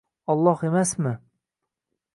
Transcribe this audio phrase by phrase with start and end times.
[0.27, 1.13] Olloh emasmi?